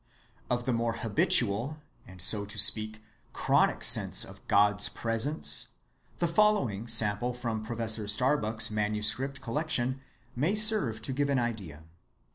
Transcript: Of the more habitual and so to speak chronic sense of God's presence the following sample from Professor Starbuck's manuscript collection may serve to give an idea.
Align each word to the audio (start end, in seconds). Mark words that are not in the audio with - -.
Of 0.49 0.63
the 0.63 0.73
more 0.73 0.93
habitual 1.05 1.77
and 2.07 2.23
so 2.23 2.43
to 2.43 2.57
speak 2.57 3.03
chronic 3.33 3.83
sense 3.83 4.25
of 4.25 4.41
God's 4.47 4.89
presence 4.89 5.67
the 6.17 6.27
following 6.27 6.87
sample 6.87 7.35
from 7.35 7.61
Professor 7.61 8.07
Starbuck's 8.07 8.71
manuscript 8.71 9.41
collection 9.41 10.01
may 10.35 10.55
serve 10.55 11.03
to 11.03 11.13
give 11.13 11.29
an 11.29 11.37
idea. 11.37 11.83